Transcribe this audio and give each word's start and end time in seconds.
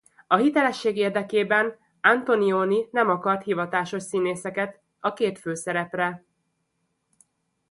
A 0.27 0.35
hitelesség 0.35 0.97
érdekében 0.97 1.77
Antonioni 2.01 2.87
nem 2.91 3.09
akart 3.09 3.43
hivatásos 3.43 4.03
színészeket 4.03 4.79
a 4.99 5.13
két 5.13 5.39
főszerepre. 5.39 6.25